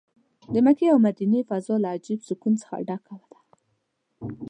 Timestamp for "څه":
2.61-2.67